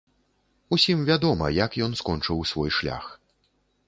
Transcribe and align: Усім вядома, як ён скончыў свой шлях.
Усім 0.77 1.03
вядома, 1.09 1.49
як 1.57 1.77
ён 1.87 1.91
скончыў 1.99 2.41
свой 2.53 2.73
шлях. 2.79 3.05